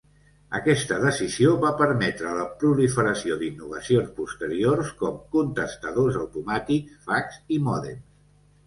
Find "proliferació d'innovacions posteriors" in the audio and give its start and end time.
2.63-4.91